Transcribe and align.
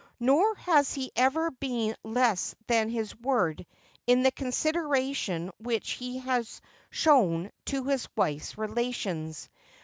Nor 0.19 0.55
has 0.55 0.95
he 0.95 1.11
ever 1.15 1.51
been 1.51 1.95
less 2.03 2.55
than 2.65 2.89
his 2.89 3.15
word 3.15 3.63
in 4.07 4.23
the 4.23 4.31
consideration 4.31 5.51
which 5.59 5.91
he 5.91 6.17
has 6.17 6.59
shown 6.89 7.51
to 7.65 7.83
his 7.83 8.07
wife's 8.17 8.57
relations. 8.57 9.47